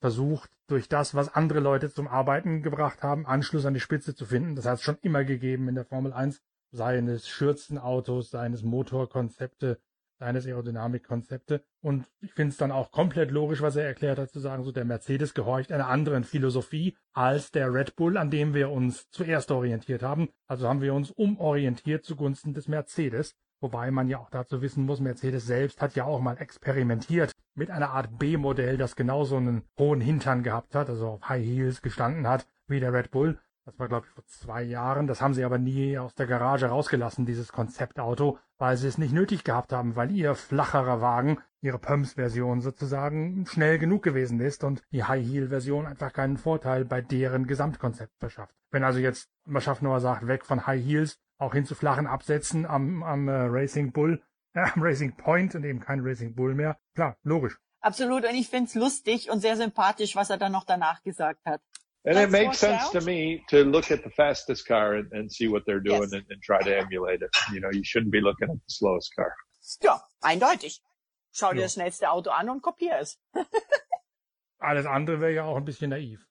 [0.00, 4.26] versucht, durch das, was andere Leute zum Arbeiten gebracht haben, Anschluss an die Spitze zu
[4.26, 4.54] finden.
[4.54, 6.40] Das hat es schon immer gegeben in der Formel 1,
[6.70, 9.80] seines Schürzenautos, seines Motorkonzepte,
[10.20, 11.64] seines Aerodynamikkonzepte.
[11.80, 14.70] Und ich finde es dann auch komplett logisch, was er erklärt hat, zu sagen, so
[14.70, 19.50] der Mercedes gehorcht einer anderen Philosophie als der Red Bull, an dem wir uns zuerst
[19.50, 20.28] orientiert haben.
[20.46, 23.34] Also haben wir uns umorientiert zugunsten des Mercedes.
[23.60, 27.70] Wobei man ja auch dazu wissen muss, Mercedes selbst hat ja auch mal experimentiert mit
[27.70, 32.26] einer Art B-Modell, das genauso einen hohen Hintern gehabt hat, also auf High Heels gestanden
[32.26, 33.38] hat, wie der Red Bull.
[33.66, 35.06] Das war, glaube ich, vor zwei Jahren.
[35.06, 39.12] Das haben sie aber nie aus der Garage rausgelassen, dieses Konzeptauto, weil sie es nicht
[39.12, 44.82] nötig gehabt haben, weil ihr flacherer Wagen, ihre Pumps-Version sozusagen, schnell genug gewesen ist und
[44.92, 48.54] die High-Heel-Version einfach keinen Vorteil bei deren Gesamtkonzept verschafft.
[48.70, 53.02] Wenn also jetzt Schaffner sagt, weg von High Heels, auch hin zu flachen Absätzen am,
[53.02, 54.22] am äh, Racing Bull,
[54.54, 56.78] äh, am Racing Point und eben kein Racing Bull mehr.
[56.94, 57.58] Klar, logisch.
[57.80, 58.24] Absolut.
[58.24, 61.62] Und ich find's lustig und sehr sympathisch, was er dann noch danach gesagt hat.
[62.02, 62.92] And Let's it makes sense out.
[62.92, 66.12] to me to look at the fastest car and, and see what they're doing yes.
[66.12, 67.30] and, and, try to emulate it.
[67.52, 69.34] You know, you shouldn't be looking at the slowest car.
[69.82, 70.82] Ja, eindeutig.
[71.32, 71.62] Schau dir ja.
[71.64, 73.20] das schnellste Auto an und kopier es.
[74.58, 76.26] Alles andere wäre ja auch ein bisschen naiv.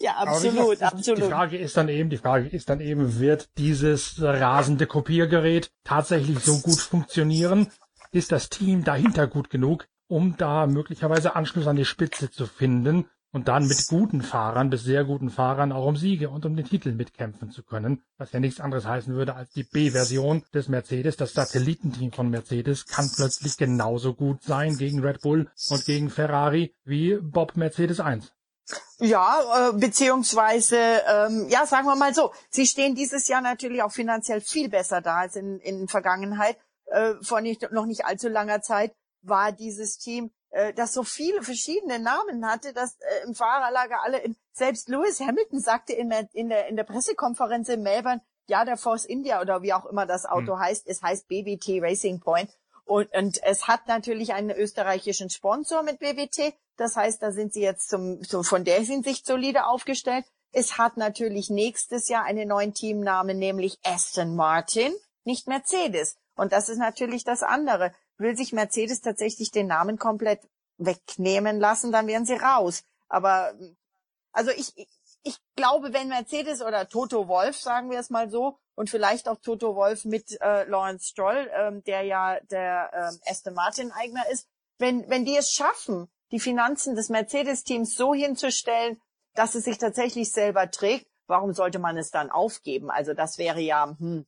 [0.00, 1.22] Ja, absolut, weiß, absolut.
[1.22, 6.40] Die Frage ist dann eben, die Frage ist dann eben, wird dieses rasende Kopiergerät tatsächlich
[6.40, 7.68] so gut funktionieren?
[8.10, 13.06] Ist das Team dahinter gut genug, um da möglicherweise Anschluss an die Spitze zu finden
[13.32, 16.66] und dann mit guten Fahrern, bis sehr guten Fahrern auch um Siege und um den
[16.66, 18.02] Titel mitkämpfen zu können?
[18.18, 21.16] Was ja nichts anderes heißen würde als die B-Version des Mercedes.
[21.16, 26.74] Das Satellitenteam von Mercedes kann plötzlich genauso gut sein gegen Red Bull und gegen Ferrari
[26.84, 28.32] wie Bob Mercedes 1.
[28.98, 33.92] Ja, äh, beziehungsweise, ähm, ja, sagen wir mal so, sie stehen dieses Jahr natürlich auch
[33.92, 36.56] finanziell viel besser da als in, in Vergangenheit.
[36.86, 41.42] Äh, vor nicht, noch nicht allzu langer Zeit war dieses Team, äh, das so viele
[41.42, 46.28] verschiedene Namen hatte, dass äh, im Fahrerlager alle, in, selbst Lewis Hamilton sagte in der,
[46.32, 50.06] in der, in der Pressekonferenz in Melbourne, ja, der Force India oder wie auch immer
[50.06, 50.60] das Auto hm.
[50.60, 52.50] heißt, es heißt BBT Racing Point.
[52.84, 56.54] Und, und es hat natürlich einen österreichischen Sponsor mit BWT.
[56.76, 60.24] Das heißt, da sind sie jetzt zum, so von der Hinsicht solide aufgestellt.
[60.52, 64.94] Es hat natürlich nächstes Jahr einen neuen Teamnamen, nämlich Aston Martin,
[65.24, 66.16] nicht Mercedes.
[66.36, 67.92] Und das ist natürlich das andere.
[68.18, 70.40] Will sich Mercedes tatsächlich den Namen komplett
[70.76, 72.84] wegnehmen lassen, dann wären sie raus.
[73.08, 73.54] Aber
[74.32, 74.88] also ich,
[75.22, 79.38] ich glaube, wenn Mercedes oder Toto Wolf, sagen wir es mal so, und vielleicht auch
[79.40, 84.48] Toto Wolf mit äh, Lawrence Stroll, ähm, der ja der ähm, Aston Martin Eigner ist,
[84.78, 89.00] wenn wenn die es schaffen, die Finanzen des Mercedes-Teams so hinzustellen,
[89.34, 92.90] dass es sich tatsächlich selber trägt, warum sollte man es dann aufgeben?
[92.90, 94.26] Also das wäre ja hm,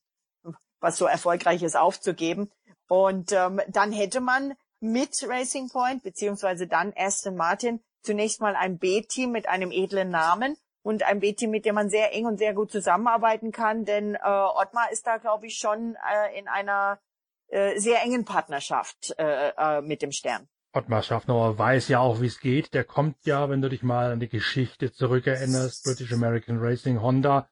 [0.80, 2.50] was so erfolgreiches aufzugeben.
[2.88, 8.78] Und ähm, dann hätte man mit Racing Point beziehungsweise dann Aston Martin zunächst mal ein
[8.78, 10.56] B-Team mit einem edlen Namen
[10.86, 13.84] und ein B-Team, mit dem man sehr eng und sehr gut zusammenarbeiten kann.
[13.84, 17.00] Denn äh, Ottmar ist da, glaube ich, schon äh, in einer
[17.48, 20.46] äh, sehr engen Partnerschaft äh, äh, mit dem Stern.
[20.72, 22.72] Ottmar Schaffner weiß ja auch, wie es geht.
[22.72, 27.48] Der kommt ja, wenn du dich mal an die Geschichte zurückerinnerst, British American Racing Honda,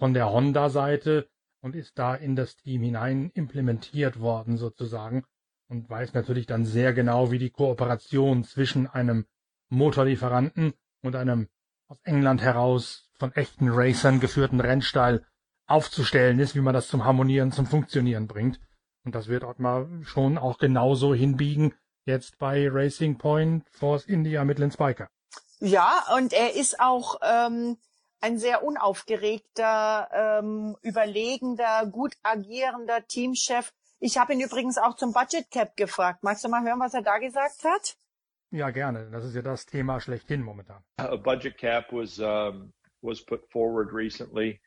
[0.00, 1.28] von der Honda-Seite
[1.60, 5.22] und ist da in das Team hinein implementiert worden sozusagen
[5.68, 9.26] und weiß natürlich dann sehr genau, wie die Kooperation zwischen einem
[9.68, 11.48] Motorlieferanten und einem
[11.92, 15.26] aus England heraus von echten Racern geführten Rennstall
[15.66, 18.58] aufzustellen ist, wie man das zum Harmonieren, zum Funktionieren bringt.
[19.04, 21.74] Und das wird Ottmar schon auch genauso hinbiegen,
[22.06, 25.08] jetzt bei Racing Point Force India Midland Spiker.
[25.60, 27.76] Ja, und er ist auch ähm,
[28.22, 33.70] ein sehr unaufgeregter, ähm, überlegender, gut agierender Teamchef.
[34.00, 36.22] Ich habe ihn übrigens auch zum Budget Cap gefragt.
[36.22, 37.96] Magst du mal hören, was er da gesagt hat?
[38.52, 39.10] Ja, gerne.
[39.10, 40.82] Das ist ja das Thema schlechthin momentan.
[40.98, 44.60] A budget cap was um, was put forward recently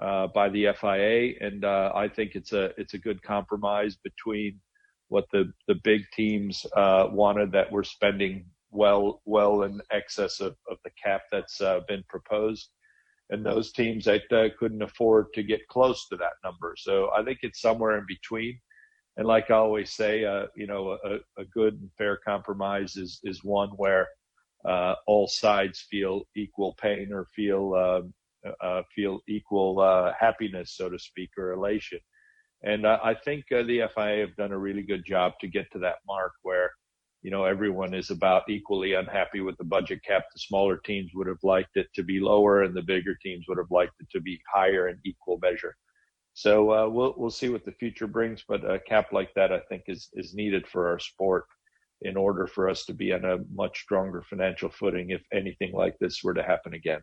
[0.00, 4.60] uh, by the FIA, and uh, I think it's a it's a good compromise between
[5.08, 10.54] what the the big teams uh, wanted that we're spending well well in excess of,
[10.70, 12.70] of the cap that's uh, been proposed,
[13.30, 16.76] and those teams that uh, couldn't afford to get close to that number.
[16.78, 18.60] So I think it's somewhere in between.
[19.16, 23.20] And like I always say, uh, you know, a, a, good and fair compromise is
[23.24, 24.06] is one where
[24.68, 28.14] uh, all sides feel equal pain or feel um,
[28.60, 31.98] uh, feel equal uh, happiness, so to speak, or elation.
[32.62, 35.78] And I think uh, the FIA have done a really good job to get to
[35.80, 36.70] that mark where
[37.26, 40.22] you know, everyone is about equally unhappy with the budget cap.
[40.32, 43.58] The smaller teams would have liked it to be lower, and the bigger teams would
[43.58, 45.74] have liked it to be higher in equal measure.
[46.36, 49.60] So uh, we'll we'll see what the future brings, but a cap like that, I
[49.70, 51.46] think, is is needed for our sport
[52.02, 55.96] in order for us to be on a much stronger financial footing if anything like
[55.98, 57.00] this were to happen again.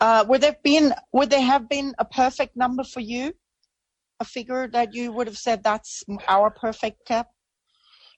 [0.00, 3.34] Uh, would there been would there have been a perfect number for you?
[4.20, 7.28] A figure that you would have said that's our perfect cap?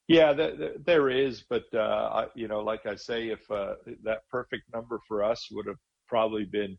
[0.07, 0.33] Yeah,
[0.87, 3.75] there is, but uh, you know, like I say, if uh,
[4.05, 6.79] that perfect number for us would have probably been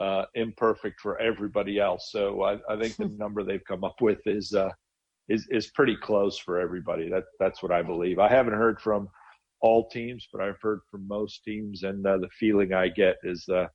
[0.00, 2.10] uh, imperfect for everybody else.
[2.10, 4.70] So I, I think the number they've come up with is uh,
[5.28, 7.08] is is pretty close for everybody.
[7.08, 8.18] That that's what I believe.
[8.18, 9.08] I haven't heard from
[9.60, 13.46] all teams, but I've heard from most teams, and uh, the feeling I get is
[13.48, 13.66] uh,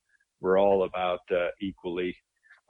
[0.42, 1.20] we're all about
[1.62, 2.16] equally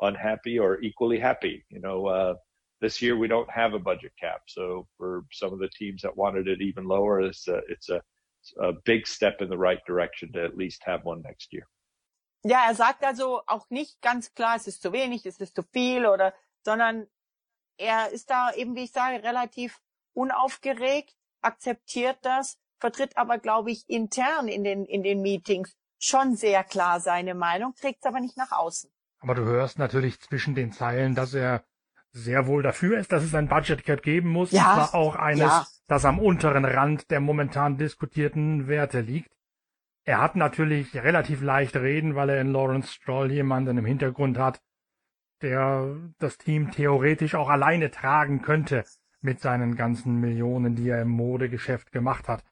[0.01, 1.63] unhappy or equally happy.
[1.69, 2.35] You know,
[2.81, 4.41] this year we don't have a budget cap.
[4.47, 8.01] So for some of the teams that wanted it even lower, it's a, it's a,
[8.61, 11.65] a big step in the right direction to at least have one next year.
[12.47, 15.63] Ja, er sagt also auch nicht ganz klar, es ist zu wenig, es ist zu
[15.63, 16.31] viel oder,
[16.63, 17.07] sondern
[17.77, 19.81] er ist da eben, wie ich sage, relativ
[20.13, 26.63] unaufgeregt, akzeptiert das, vertritt aber, glaube ich, intern in den, in den Meetings schon sehr
[26.63, 28.91] klar seine Meinung, trägt es aber nicht nach außen.
[29.21, 31.63] Aber du hörst natürlich zwischen den Zeilen, dass er
[32.11, 34.51] sehr wohl dafür ist, dass es ein Budget Cap geben muss.
[34.51, 35.65] Ja, und zwar auch eines, ja.
[35.87, 39.34] das am unteren Rand der momentan diskutierten Werte liegt.
[40.07, 44.61] Er hat natürlich relativ leicht reden, weil er in Lawrence Stroll jemanden im Hintergrund hat,
[45.41, 48.85] der das Team theoretisch auch alleine tragen könnte
[49.21, 52.43] mit seinen ganzen Millionen, die er im Modegeschäft gemacht hat.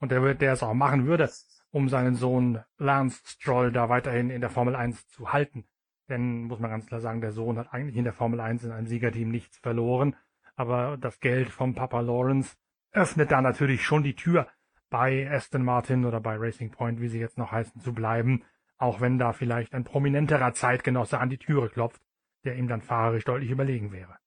[0.00, 1.30] Und der, wird, der es auch machen würde,
[1.70, 5.66] um seinen Sohn Lance Stroll da weiterhin in der Formel 1 zu halten.
[6.08, 8.72] Denn, muss man ganz klar sagen, der Sohn hat eigentlich in der Formel 1 in
[8.72, 10.16] einem Siegerteam nichts verloren.
[10.56, 12.56] Aber das Geld vom Papa Lawrence
[12.92, 14.48] öffnet da natürlich schon die Tür,
[14.92, 18.44] bei Aston Martin oder bei Racing Point, wie sie jetzt noch heißen, zu bleiben.
[18.76, 22.02] Auch wenn da vielleicht ein prominenterer Zeitgenosse an die Türe klopft,
[22.44, 24.18] der ihm dann fahrerisch deutlich überlegen wäre.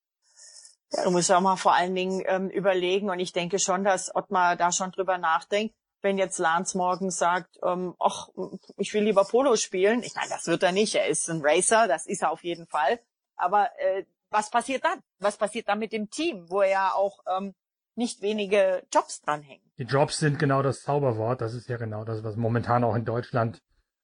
[0.91, 4.13] Ja, du musst auch mal vor allen Dingen ähm, überlegen, und ich denke schon, dass
[4.15, 8.29] Ottmar da schon drüber nachdenkt, wenn jetzt Lance morgen sagt, ähm, ach,
[8.77, 11.87] ich will lieber Polo spielen, ich meine, das wird er nicht, er ist ein Racer,
[11.87, 12.99] das ist er auf jeden Fall.
[13.35, 14.99] Aber äh, was passiert dann?
[15.19, 17.53] Was passiert dann mit dem Team, wo er ja auch ähm,
[17.95, 19.63] nicht wenige Jobs dranhängen?
[19.77, 23.05] Die Jobs sind genau das Zauberwort, das ist ja genau das, was momentan auch in
[23.05, 23.61] Deutschland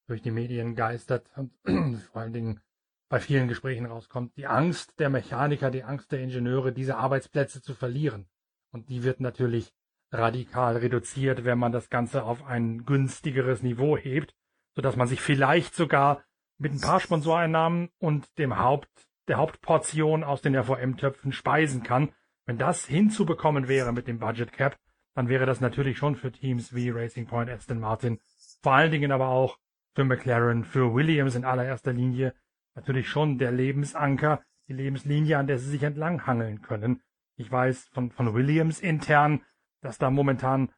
[0.08, 1.52] durch die Medien geistert und
[2.12, 2.62] vor allen Dingen
[3.10, 4.36] bei vielen Gesprächen rauskommt.
[4.38, 8.28] Die Angst der Mechaniker, die Angst der Ingenieure, diese Arbeitsplätze zu verlieren.
[8.72, 9.74] Und die wird natürlich
[10.12, 14.34] radikal reduziert, wenn man das Ganze auf ein günstigeres Niveau hebt,
[14.76, 16.24] so dass man sich vielleicht sogar
[16.58, 18.90] mit ein paar Sponsoreinnahmen und dem Haupt,
[19.28, 22.14] der Hauptportion aus den RVM-Töpfen speisen kann.
[22.52, 24.78] Wenn das hinzubekommen wäre mit dem Budget Cap,
[25.16, 28.20] dann wäre das natürlich schon für Teams wie Racing Point, Aston Martin,
[28.62, 29.58] vor allen Dingen aber auch
[29.96, 32.34] für McLaren, für Williams in allererster Linie
[32.76, 37.02] natürlich schon der Lebensanker, die Lebenslinie, an der sie sich entlanghangeln können.
[37.38, 39.46] Ich weiß von, von Williams intern,
[39.80, 40.74] dass da momentan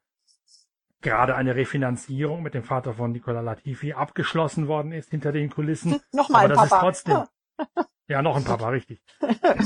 [1.02, 6.00] gerade eine Refinanzierung mit dem Vater von Nicola Latifi abgeschlossen worden ist hinter den Kulissen.
[6.12, 6.76] Nochmal Aber das Papa.
[6.76, 9.02] ist trotzdem, ja, noch ein Papa, richtig.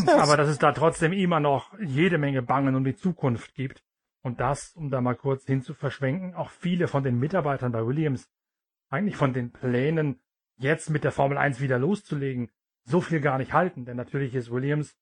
[0.07, 3.83] Aber dass es da trotzdem immer noch jede Menge Bangen um die Zukunft gibt.
[4.21, 7.85] Und das, um da mal kurz hin zu verschwenken, auch viele von den Mitarbeitern bei
[7.85, 8.29] Williams
[8.89, 10.19] eigentlich von den Plänen,
[10.57, 12.49] jetzt mit der Formel 1 wieder loszulegen,
[12.83, 13.85] so viel gar nicht halten.
[13.85, 14.97] Denn natürlich ist Williams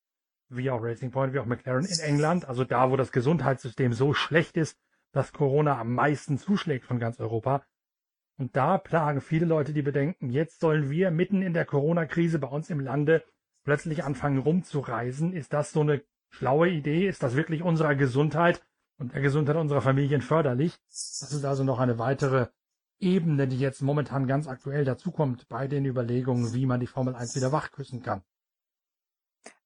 [0.48, 4.14] wie auch Racing Point, wie auch McLaren in England, also da, wo das Gesundheitssystem so
[4.14, 4.78] schlecht ist,
[5.12, 7.64] dass Corona am meisten zuschlägt von ganz Europa.
[8.38, 12.48] Und da plagen viele Leute die Bedenken, jetzt sollen wir mitten in der Corona-Krise bei
[12.48, 13.24] uns im Lande
[13.64, 15.32] plötzlich anfangen rumzureisen.
[15.32, 17.08] Ist das so eine schlaue Idee?
[17.08, 18.62] Ist das wirklich unserer Gesundheit
[18.98, 20.78] und der Gesundheit unserer Familien förderlich?
[20.88, 22.48] Das ist also noch eine weitere
[22.98, 27.36] Ebene, die jetzt momentan ganz aktuell dazukommt bei den Überlegungen, wie man die Formel 1
[27.36, 28.22] wieder wachküssen kann.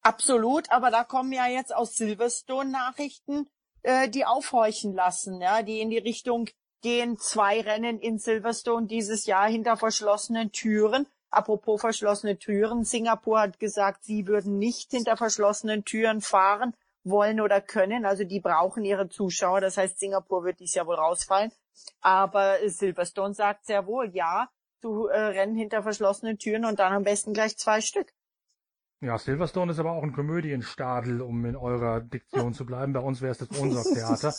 [0.03, 3.49] Absolut, aber da kommen ja jetzt aus Silverstone Nachrichten,
[3.83, 6.49] äh, die aufhorchen lassen, ja, die in die Richtung
[6.81, 11.07] gehen, zwei Rennen in Silverstone dieses Jahr hinter verschlossenen Türen.
[11.31, 17.61] Apropos verschlossene Türen, Singapur hat gesagt, sie würden nicht hinter verschlossenen Türen fahren wollen oder
[17.61, 18.05] können.
[18.05, 19.61] Also die brauchen ihre Zuschauer.
[19.61, 21.53] Das heißt, Singapur wird dies Jahr wohl rausfallen.
[22.01, 27.05] Aber Silverstone sagt sehr wohl, ja, zu äh, Rennen hinter verschlossenen Türen und dann am
[27.05, 28.13] besten gleich zwei Stück.
[29.03, 32.93] Ja, Silverstone ist aber auch ein Komödienstadel, um in eurer Diktion zu bleiben.
[32.93, 34.35] Bei uns wäre es das Ohnsorg-Theater.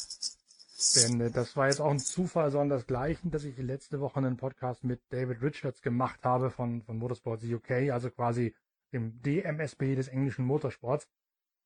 [0.96, 4.18] Denn äh, das war jetzt auch ein Zufall, sondern das Gleiche, dass ich letzte Woche
[4.18, 8.56] einen Podcast mit David Richards gemacht habe von, von Motorsports UK, also quasi
[8.92, 11.08] dem DMSB des englischen Motorsports.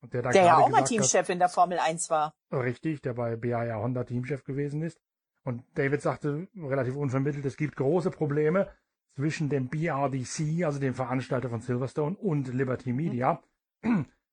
[0.01, 2.33] Und der da der ja auch mal Teamchef hat, in der Formel 1 war.
[2.51, 4.99] Richtig, der bei BAR Honda Teamchef gewesen ist.
[5.43, 8.69] Und David sagte relativ unvermittelt, es gibt große Probleme
[9.15, 13.41] zwischen dem BRDC, also dem Veranstalter von Silverstone, und Liberty Media,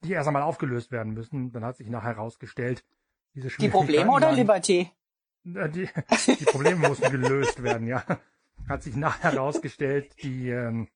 [0.04, 1.52] die erst einmal aufgelöst werden müssen.
[1.52, 2.84] Dann hat sich nachher herausgestellt,
[3.34, 4.90] Die Probleme oder Liberty?
[5.44, 5.88] Äh, die,
[6.38, 8.04] die Probleme mussten gelöst werden, ja.
[8.68, 10.88] Hat sich nachher herausgestellt, die ähm,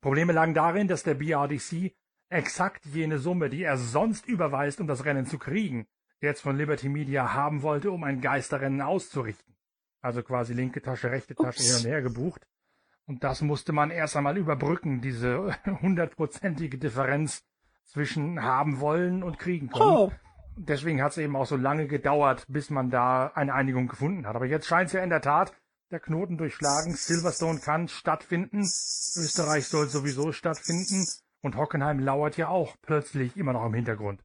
[0.00, 1.94] Probleme lagen darin, dass der BRDC
[2.28, 5.86] exakt jene Summe, die er sonst überweist, um das Rennen zu kriegen,
[6.20, 9.54] jetzt von Liberty Media haben wollte, um ein Geisterrennen auszurichten.
[10.00, 11.66] Also quasi linke Tasche, rechte Tasche Ups.
[11.66, 12.46] hin und her gebucht.
[13.06, 17.44] Und das musste man erst einmal überbrücken, diese hundertprozentige Differenz
[17.84, 19.82] zwischen haben wollen und kriegen können.
[19.82, 20.12] Oh.
[20.56, 24.36] Deswegen hat es eben auch so lange gedauert, bis man da eine Einigung gefunden hat.
[24.36, 25.52] Aber jetzt scheint es ja in der Tat
[25.90, 26.94] der Knoten durchschlagen.
[26.94, 28.60] Silverstone kann stattfinden.
[28.60, 31.06] Österreich soll sowieso stattfinden.
[31.42, 34.22] Und Hockenheim lauert ja auch plötzlich immer noch im Hintergrund.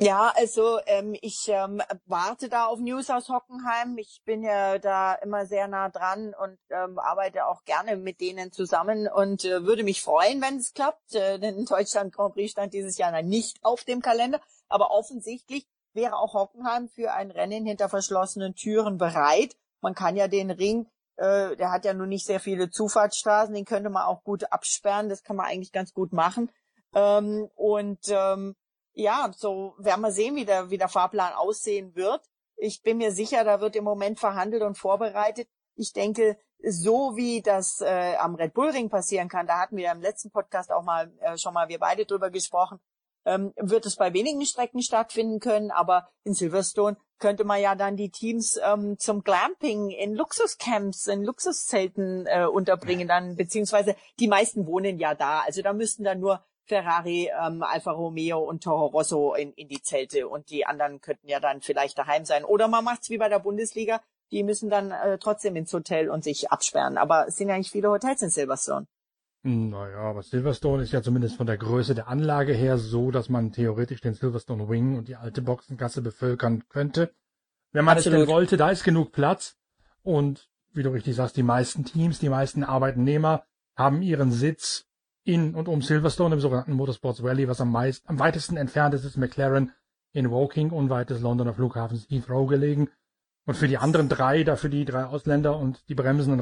[0.00, 3.98] Ja, also ähm, ich ähm, warte da auf News aus Hockenheim.
[3.98, 8.52] Ich bin ja da immer sehr nah dran und ähm, arbeite auch gerne mit denen
[8.52, 11.16] zusammen und äh, würde mich freuen, wenn es klappt.
[11.16, 14.40] Äh, denn Deutschland Grand Prix stand dieses Jahr nicht auf dem Kalender.
[14.68, 19.56] Aber offensichtlich wäre auch Hockenheim für ein Rennen hinter verschlossenen Türen bereit.
[19.80, 23.64] Man kann ja den Ring, äh, der hat ja nun nicht sehr viele Zufahrtsstraßen, den
[23.64, 25.08] könnte man auch gut absperren.
[25.08, 26.50] Das kann man eigentlich ganz gut machen.
[26.94, 28.54] Ähm, und ähm,
[28.92, 32.22] ja, so werden wir sehen, wie der, wie der Fahrplan aussehen wird.
[32.56, 35.48] Ich bin mir sicher, da wird im Moment verhandelt und vorbereitet.
[35.76, 39.92] Ich denke, so wie das äh, am Red Bull Ring passieren kann, da hatten wir
[39.92, 42.80] im letzten Podcast auch mal äh, schon mal wir beide drüber gesprochen,
[43.28, 47.96] ähm, wird es bei wenigen Strecken stattfinden können, aber in Silverstone könnte man ja dann
[47.96, 54.66] die Teams ähm, zum Glamping in Luxuscamps, in Luxuszelten äh, unterbringen, dann beziehungsweise die meisten
[54.66, 55.40] wohnen ja da.
[55.40, 59.82] Also da müssten dann nur Ferrari, ähm, Alfa Romeo und Toro Rosso in, in die
[59.82, 62.44] Zelte und die anderen könnten ja dann vielleicht daheim sein.
[62.44, 66.24] Oder man macht's wie bei der Bundesliga, die müssen dann äh, trotzdem ins Hotel und
[66.24, 66.98] sich absperren.
[66.98, 68.86] Aber es sind ja nicht viele Hotels in Silverstone.
[69.42, 73.52] Naja, aber Silverstone ist ja zumindest von der Größe der Anlage her so, dass man
[73.52, 77.14] theoretisch den Silverstone Wing und die alte Boxengasse bevölkern könnte.
[77.72, 78.18] Wenn man Absolut.
[78.18, 79.56] es denn wollte, da ist genug Platz.
[80.02, 83.44] Und wie du richtig sagst, die meisten Teams, die meisten Arbeitnehmer
[83.76, 84.86] haben ihren Sitz
[85.24, 89.04] in und um Silverstone im sogenannten Motorsports Valley, was am, meist, am weitesten entfernt ist,
[89.04, 89.72] ist McLaren
[90.12, 92.90] in Woking, unweit des Londoner Flughafens Heathrow gelegen.
[93.44, 96.40] Und für die anderen drei, da für die drei Ausländer und die Bremsen und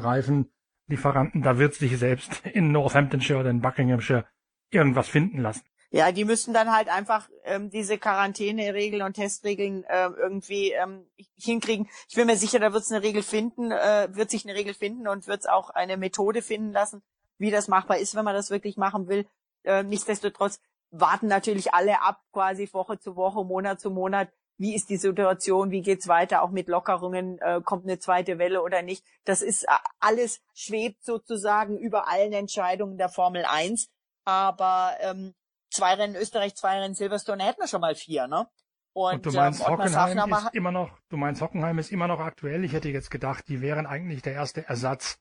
[0.87, 4.25] Reifenlieferanten, da wird sich selbst in Northamptonshire oder in Buckinghamshire
[4.71, 5.63] irgendwas finden lassen.
[5.89, 11.05] Ja, die müssen dann halt einfach ähm, diese Quarantäneregeln und Testregeln äh, irgendwie ähm,
[11.37, 11.87] hinkriegen.
[12.09, 14.73] Ich bin mir sicher, da wird es eine Regel finden, äh, wird sich eine Regel
[14.73, 17.01] finden und wird es auch eine Methode finden lassen,
[17.37, 19.27] wie das machbar ist, wenn man das wirklich machen will.
[19.63, 20.59] Äh, nichtsdestotrotz
[20.91, 24.29] warten natürlich alle ab, quasi Woche zu Woche, Monat zu Monat.
[24.57, 25.71] Wie ist die Situation?
[25.71, 26.41] Wie geht's weiter?
[26.41, 29.03] Auch mit Lockerungen äh, kommt eine zweite Welle oder nicht?
[29.23, 29.67] Das ist äh,
[29.99, 33.89] alles schwebt sozusagen über allen Entscheidungen der Formel 1.
[34.25, 35.33] Aber ähm,
[35.69, 38.47] zwei Rennen Österreich, zwei Rennen Silverstone hätten wir schon mal vier, ne?
[38.93, 42.19] Und, Und du meinst, ähm, Hockenheim ist immer noch, du meinst, Hockenheim ist immer noch
[42.19, 42.63] aktuell.
[42.63, 45.19] Ich hätte jetzt gedacht, die wären eigentlich der erste Ersatz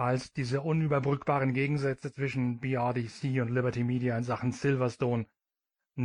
[0.00, 5.26] falls diese unüberbrückbaren Gegensätze zwischen BRDC und Liberty Media in Sachen Silverstone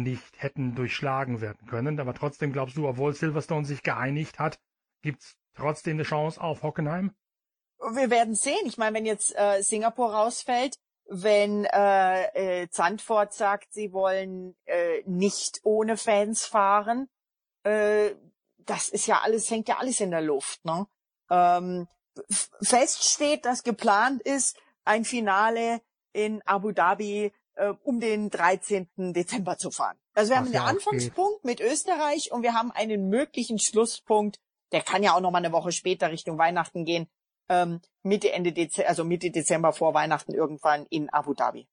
[0.04, 2.00] nicht hätten durchschlagen werden können.
[2.00, 4.60] Aber trotzdem glaubst du, obwohl Silverstone sich geeinigt hat,
[5.02, 7.14] gibt's trotzdem eine Chance auf Hockenheim?
[7.94, 8.66] Wir werden sehen.
[8.66, 10.76] Ich meine, wenn jetzt äh, Singapur rausfällt,
[11.08, 17.10] wenn äh, äh, Zandvoort sagt, sie wollen äh, nicht ohne Fans fahren,
[17.64, 18.16] äh,
[18.58, 20.66] das ist ja alles, hängt ja alles in der Luft.
[20.66, 20.88] Ne?
[21.30, 21.88] Ähm,
[22.62, 25.82] feststeht, dass geplant ist, ein Finale
[26.14, 28.88] in Abu Dhabi äh, um den 13.
[29.14, 29.98] Dezember zu fahren.
[30.14, 31.48] Also wir Ach, haben ja, einen Anfangspunkt okay.
[31.48, 34.40] mit Österreich und wir haben einen möglichen Schlusspunkt,
[34.72, 37.08] der kann ja auch noch mal eine Woche später Richtung Weihnachten gehen,
[37.50, 41.68] ähm, Mitte Ende Dezember, also Mitte Dezember vor Weihnachten irgendwann in Abu Dhabi.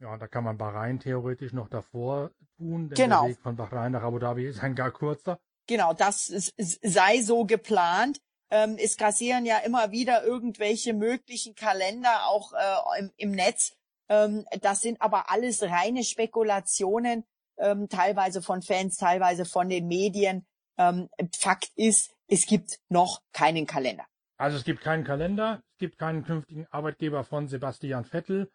[0.00, 3.22] Ja, da kann man Bahrain theoretisch noch davor tun, denn genau.
[3.22, 5.38] der Weg von Bahrain nach Abu Dhabi ist ein gar kurzer.
[5.68, 8.20] Genau, das sei so geplant
[8.52, 13.72] ähm, es grassieren ja immer wieder irgendwelche möglichen Kalender auch äh, im, im Netz.
[14.12, 17.24] Ähm, das sind aber alles reine Spekulationen,
[17.56, 20.46] ähm, teilweise von Fans, teilweise von den Medien.
[20.76, 21.08] Ähm,
[21.38, 24.04] Fakt ist, es gibt noch keinen Kalender.
[24.36, 28.50] Also es gibt keinen Kalender, es gibt keinen künftigen Arbeitgeber von Sebastian Vettel.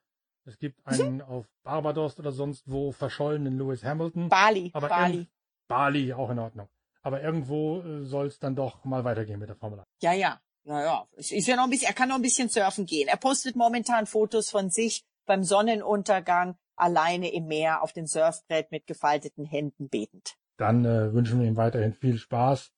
[0.45, 1.21] Es gibt einen mhm.
[1.21, 4.29] auf Barbados oder sonst wo verschollenen Lewis Hamilton.
[4.29, 4.69] Bali.
[4.73, 5.27] Aber Bali.
[5.67, 6.69] Bali, auch in Ordnung.
[7.01, 9.87] Aber irgendwo äh, soll es dann doch mal weitergehen mit der Formel 1.
[10.01, 10.39] Ja, ja.
[10.65, 11.07] Ja, ja.
[11.15, 13.07] Ist ja noch ein bisschen, er kann noch ein bisschen surfen gehen.
[13.07, 18.87] Er postet momentan Fotos von sich beim Sonnenuntergang alleine im Meer auf dem Surfbrett mit
[18.87, 20.35] gefalteten Händen betend.
[20.57, 22.71] Dann äh, wünschen wir ihm weiterhin viel Spaß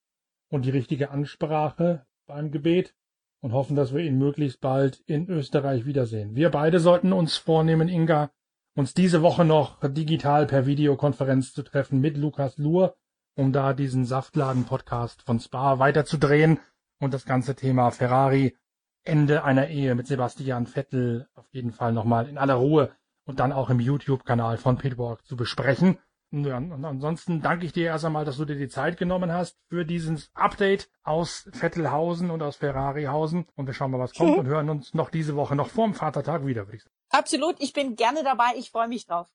[0.49, 2.95] und die richtige Ansprache beim Gebet
[3.41, 6.35] und hoffen, dass wir ihn möglichst bald in Österreich wiedersehen.
[6.35, 8.31] Wir beide sollten uns vornehmen, Inga,
[8.75, 12.95] uns diese Woche noch digital per Videokonferenz zu treffen mit Lukas Luhr,
[13.35, 16.59] um da diesen Saftladen-Podcast von Spa weiterzudrehen
[16.99, 18.55] und das ganze Thema Ferrari,
[19.03, 22.91] Ende einer Ehe mit Sebastian Vettel auf jeden Fall nochmal in aller Ruhe
[23.25, 25.99] und dann auch im YouTube-Kanal von Pitwalk zu besprechen.
[26.31, 26.45] Und
[26.85, 30.29] ansonsten danke ich dir erst einmal, dass du dir die Zeit genommen hast für dieses
[30.35, 33.47] Update aus Vettelhausen und aus Ferrarihausen.
[33.55, 34.39] Und wir schauen mal, was kommt mhm.
[34.39, 36.95] und hören uns noch diese Woche, noch vorm Vatertag wieder, würde ich sagen.
[37.09, 39.27] Absolut, ich bin gerne dabei, ich freue mich drauf.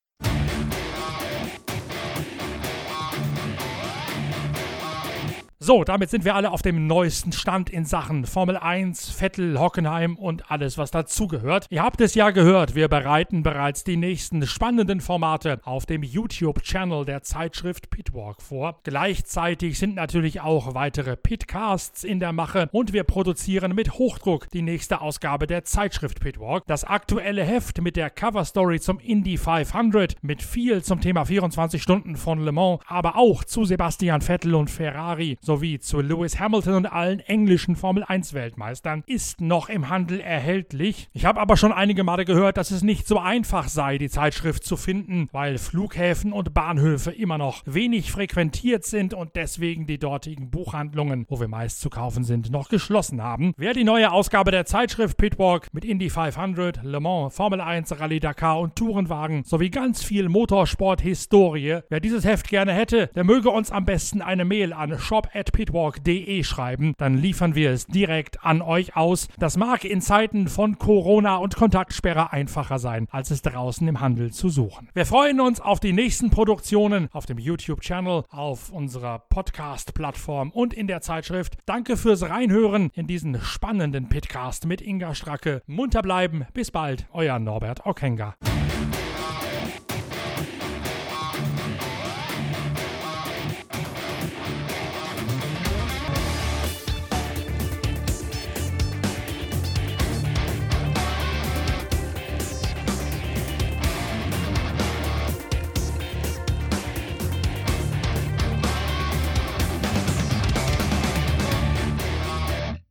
[5.67, 10.17] So, damit sind wir alle auf dem neuesten Stand in Sachen Formel 1, Vettel, Hockenheim
[10.17, 11.69] und alles, was dazugehört.
[11.71, 17.07] Ihr habt es ja gehört, wir bereiten bereits die nächsten spannenden Formate auf dem YouTube-Channel
[17.07, 18.81] der Zeitschrift Pitwalk vor.
[18.85, 24.61] Gleichzeitig sind natürlich auch weitere Pitcasts in der Mache und wir produzieren mit Hochdruck die
[24.61, 26.65] nächste Ausgabe der Zeitschrift Pitwalk.
[26.67, 32.17] Das aktuelle Heft mit der Coverstory zum Indy 500, mit viel zum Thema 24 Stunden
[32.17, 35.39] von Le Mans, aber auch zu Sebastian Vettel und Ferrari.
[35.41, 40.19] So sowie zu Lewis Hamilton und allen englischen Formel 1 Weltmeistern ist noch im Handel
[40.19, 41.09] erhältlich.
[41.13, 44.65] Ich habe aber schon einige Male gehört, dass es nicht so einfach sei, die Zeitschrift
[44.65, 50.51] zu finden, weil Flughäfen und Bahnhöfe immer noch wenig frequentiert sind und deswegen die dortigen
[50.51, 53.53] Buchhandlungen, wo wir meist zu kaufen sind, noch geschlossen haben.
[53.57, 58.19] Wer die neue Ausgabe der Zeitschrift Pitwalk mit Indy 500, Le Mans, Formel 1, Rallye
[58.19, 63.71] Dakar und Tourenwagen sowie ganz viel Motorsport-Historie, wer dieses Heft gerne hätte, der möge uns
[63.71, 68.97] am besten eine Mail an shop@ pitwalk.de schreiben, dann liefern wir es direkt an euch
[68.97, 69.29] aus.
[69.39, 74.33] Das mag in Zeiten von Corona und Kontaktsperre einfacher sein, als es draußen im Handel
[74.33, 74.89] zu suchen.
[74.95, 80.87] Wir freuen uns auf die nächsten Produktionen auf dem YouTube-Channel, auf unserer Podcast-Plattform und in
[80.87, 81.59] der Zeitschrift.
[81.67, 85.63] Danke fürs Reinhören in diesen spannenden Pitcast mit Inga Stracke.
[85.67, 86.47] Munter bleiben.
[86.53, 88.35] Bis bald, euer Norbert Okenga.